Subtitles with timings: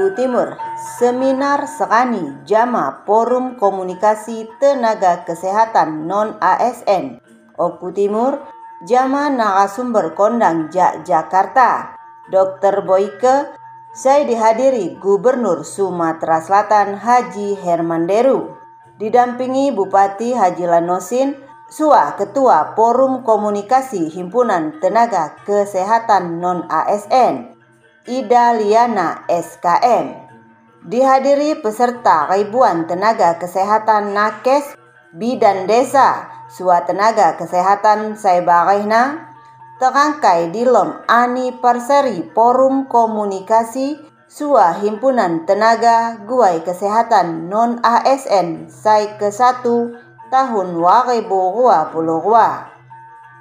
[0.00, 0.56] Oku Timur
[0.96, 7.20] Seminar Sekani Jama Forum Komunikasi Tenaga Kesehatan Non-ASN
[7.60, 8.40] Oku Timur
[8.88, 12.00] Jama narasumber kondang Jak Jakarta
[12.32, 12.80] Dr.
[12.88, 13.52] Boyke
[13.92, 18.56] saya dihadiri Gubernur Sumatera Selatan Haji Herman Deru
[18.96, 21.36] didampingi Bupati Haji Lanosin
[21.68, 27.59] Sua Ketua Forum Komunikasi Himpunan Tenaga Kesehatan Non-ASN
[28.08, 30.32] Ida Liana SKM.
[30.88, 34.72] Dihadiri peserta ribuan tenaga kesehatan nakes,
[35.12, 39.28] bidan desa, sua tenaga kesehatan Saibarehna,
[39.76, 49.20] terangkai di lom Ani Perseri Forum Komunikasi Sua Himpunan Tenaga Guai Kesehatan Non ASN Sai
[49.20, 49.60] ke-1
[50.32, 51.28] tahun 2022.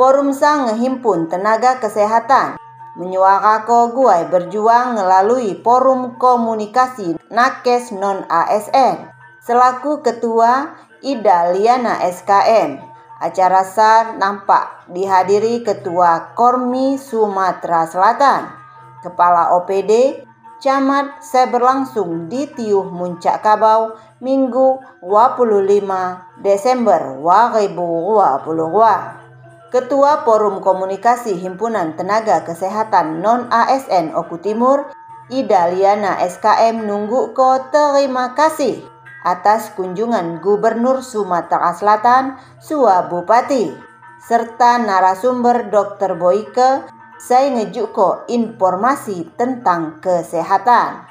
[0.00, 2.56] Forum sang ngehimpun tenaga kesehatan
[2.96, 9.12] menyuarakan guai berjuang melalui forum komunikasi Nakes Non ASN
[9.44, 10.74] selaku ketua
[11.04, 12.96] Ida Liana SKM.
[13.16, 18.52] Acara SAR nampak dihadiri Ketua Kormi Sumatera Selatan,
[19.00, 20.20] Kepala OPD,
[20.60, 23.92] Camat saya berlangsung di Tiuh Muncak Kabau
[24.24, 29.25] Minggu 25 Desember 2022.
[29.66, 34.94] Ketua Forum Komunikasi Himpunan Tenaga Kesehatan Non-ASN Oku Timur,
[35.26, 38.86] Ida Liana SKM nunggu ko terima kasih
[39.26, 43.74] atas kunjungan Gubernur Sumatera Selatan, Sua Bupati,
[44.22, 46.14] serta narasumber Dr.
[46.14, 46.86] Boyke,
[47.18, 51.02] saya ngejuk ko informasi tentang kesehatan.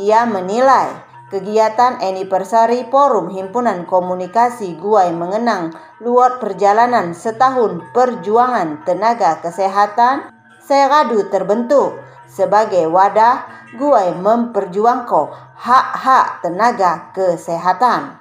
[0.00, 5.70] Ia menilai Kegiatan anniversary Forum Himpunan Komunikasi Guai mengenang
[6.02, 10.26] luar perjalanan setahun perjuangan tenaga kesehatan
[10.58, 13.46] Seradu terbentuk sebagai wadah
[13.78, 18.18] Guai memperjuangkan hak-hak tenaga kesehatan.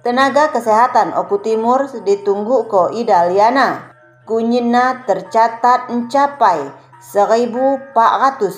[0.00, 3.92] Tenaga kesehatan Oku Timur ditunggu ko Ida Liana.
[4.24, 6.72] Kunyina tercatat mencapai
[7.04, 8.48] 1470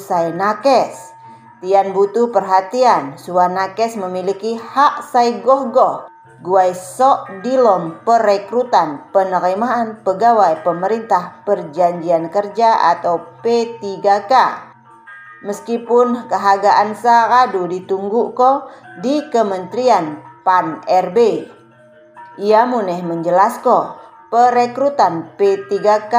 [0.00, 1.12] say nakes.
[1.62, 6.10] Tian butuh perhatian, Suwanakes memiliki hak sai goh-goh.
[6.42, 14.32] Guai sok dilom perekrutan penerimaan pegawai pemerintah perjanjian kerja atau P3K.
[15.46, 18.66] Meskipun kehagaan saradu ditunggu ko
[18.98, 21.46] di Kementerian PAN RB.
[22.42, 24.02] Ia muneh menjelaskan
[24.34, 26.14] perekrutan P3K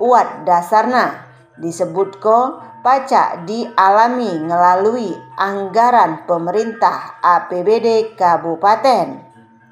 [0.00, 1.28] uat dasarna
[1.60, 9.20] disebut ko pajak dialami melalui anggaran pemerintah APBD Kabupaten.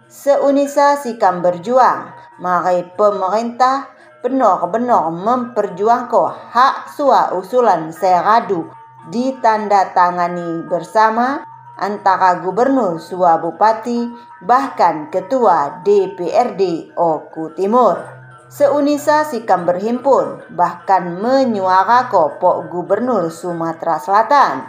[0.09, 3.93] Seunisa sikam berjuang, mari pemerintah
[4.25, 8.69] benar-benar memperjuangkan hak sua usulan seradu
[9.09, 11.45] ditandatangani bersama
[11.79, 14.11] antara gubernur sua bupati
[14.43, 18.18] bahkan ketua DPRD Oku Timur.
[18.49, 24.65] Seunisa Sikam berhimpun bahkan menyuarakan Pok Gubernur Sumatera Selatan.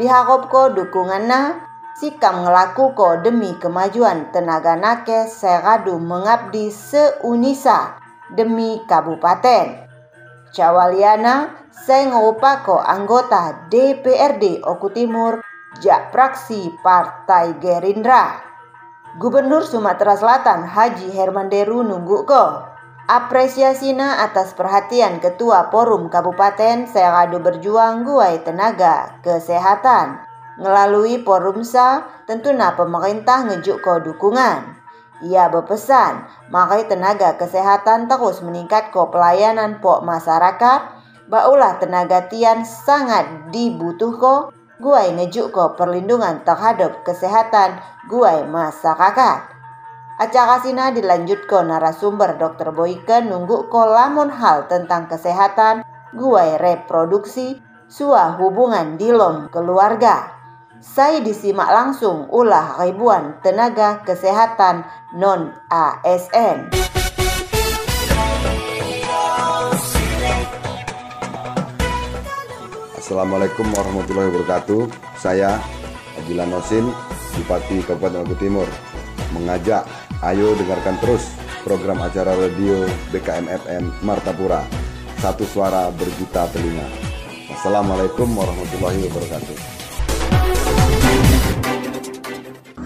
[0.00, 1.60] Diharapkan dukungannya
[2.00, 8.00] Sikam ngelakukan demi kemajuan tenaga nakes seradu mengabdi seunisa
[8.32, 9.84] demi kabupaten.
[10.56, 15.44] Cawaliana saya ngupako anggota DPRD Oku Timur
[15.84, 18.40] jak praksi Partai Gerindra.
[19.20, 22.73] Gubernur Sumatera Selatan Haji Herman Deru nunggu ko
[23.04, 30.24] Apresiasina atas perhatian Ketua Forum Kabupaten Seradu Berjuang Guai Tenaga Kesehatan.
[30.56, 34.80] Melalui forumsa, tentunya pemerintah ngejuk ke dukungan.
[35.20, 40.80] Ia berpesan, makai tenaga kesehatan terus meningkat ke pelayanan pok masyarakat,
[41.28, 44.34] baulah tenaga tian sangat dibutuh ko,
[44.80, 49.53] guai ngejuk ko perlindungan terhadap kesehatan guai masyarakat.
[50.14, 52.70] Acara Sina dilanjutkan narasumber Dr.
[52.70, 55.82] Boyke nunggu kolamun hal tentang kesehatan,
[56.14, 57.58] guai reproduksi,
[57.90, 60.30] sua hubungan dilom keluarga.
[60.78, 64.86] Saya disimak langsung ulah ribuan tenaga kesehatan
[65.18, 66.70] non-ASN.
[73.02, 74.86] Assalamualaikum warahmatullahi wabarakatuh.
[75.18, 75.58] Saya
[76.22, 76.86] Ajilan Nosin,
[77.34, 78.70] Bupati Kabupaten Maluku Timur,
[79.34, 79.82] mengajak
[80.24, 81.36] Ayo dengarkan terus
[81.68, 84.64] program acara radio BKM FM Martapura.
[85.20, 86.88] Satu suara berjuta telinga.
[87.52, 89.56] Assalamualaikum warahmatullahi wabarakatuh.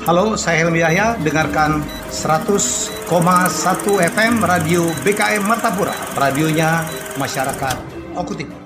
[0.03, 1.15] Halo, saya Helmi Yahya.
[1.23, 3.07] Dengarkan 100,1
[4.03, 5.95] FM Radio BKM Martapura.
[6.19, 6.83] Radionya
[7.23, 7.79] masyarakat
[8.19, 8.59] Oku Timur.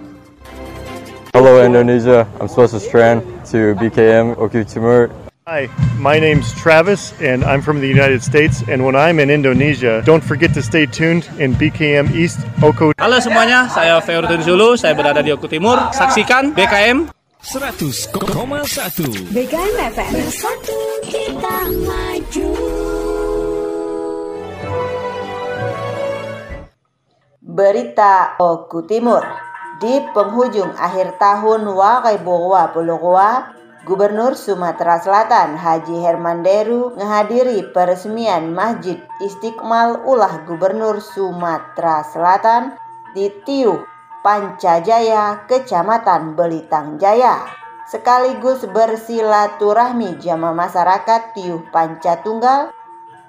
[1.36, 3.20] Hello Indonesia, I'm Swasa Strand
[3.52, 5.12] to BKM Oku Timur.
[5.42, 5.66] Hi,
[5.98, 8.62] my name's Travis, and I'm from the United States.
[8.70, 12.94] And when I'm in Indonesia, don't forget to stay tuned in BKM East Oko.
[12.94, 15.90] Halo semuanya, saya Feurdun Zulu, saya berada di Oku Timur.
[15.90, 17.10] Saksikan BKM
[17.42, 18.14] 100,1
[19.34, 20.78] BKM FM Bersatu
[21.10, 21.58] kita
[21.90, 22.50] maju
[27.42, 29.26] Berita Oku Timur
[29.82, 40.06] Di penghujung akhir tahun 2022 Gubernur Sumatera Selatan Haji Herman Deru menghadiri peresmian Masjid Istiqmal
[40.06, 42.79] ulah Gubernur Sumatera Selatan
[43.11, 43.82] di Tiuh,
[44.23, 47.43] Pancajaya, Kecamatan Belitang Jaya.
[47.90, 52.70] Sekaligus bersilaturahmi jamaah masyarakat Tiuh Pancatunggal,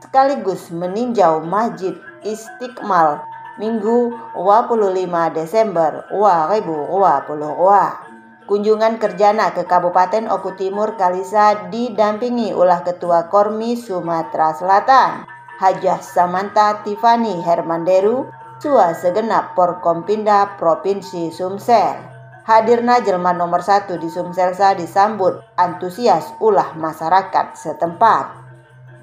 [0.05, 3.25] sekaligus meninjau Masjid Istiqmal
[3.57, 8.12] Minggu 25 Desember 2022.
[8.43, 15.23] Kunjungan kerjana ke Kabupaten Oku Timur Kalisa didampingi ulah Ketua Kormi Sumatera Selatan,
[15.63, 18.27] Hajah Samanta Tifani Hermanderu,
[18.59, 21.99] Sua segenap Porkompinda Provinsi Sumsel.
[22.43, 28.39] Hadirna jelma nomor satu di Sumselsa disambut antusias ulah masyarakat setempat.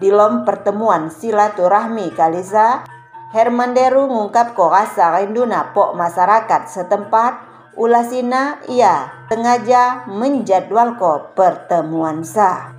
[0.01, 2.85] Di lom pertemuan silaturahmi Kalisa,
[3.33, 7.50] Hermanderu ngungkap kok asa rinduna pok masyarakat setempat
[7.81, 12.77] ulasina ia sengaja menjadwalko pertemuan sah.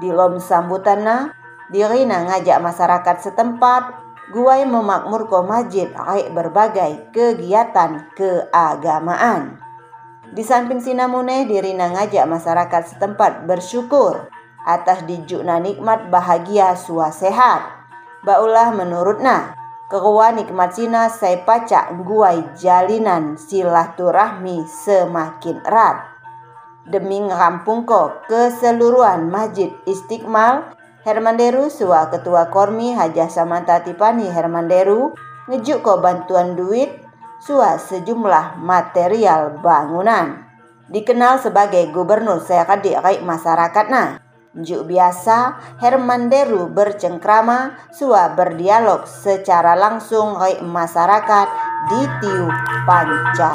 [0.00, 1.36] Di lom sambutana,
[1.68, 4.00] dirina ngajak masyarakat setempat
[4.32, 9.60] guai memakmurko masjid aik berbagai kegiatan keagamaan.
[10.32, 14.32] Di samping sinamune dirina ngajak masyarakat setempat bersyukur
[14.64, 17.60] atas dijukna nikmat bahagia sua sehat.
[18.24, 19.52] Baulah menurutna,
[19.90, 26.06] Keruan nikmat sina saya pacak guai jalinan silaturahmi semakin erat.
[26.86, 35.10] Demi ngerampung ko keseluruhan Masjid Istiqmal, Hermanderu sua Ketua Kormi Hajah Samanta Tipani Hermanderu
[35.50, 36.94] ngejuk ko bantuan duit
[37.42, 40.46] sua sejumlah material bangunan.
[40.86, 44.22] Dikenal sebagai Gubernur Sekadi Raik Masyarakat nah.
[44.50, 51.46] Juk biasa, Herman Deru bercengkrama, sua berdialog secara langsung oleh masyarakat
[51.86, 52.50] di Tiu
[52.82, 53.54] Panca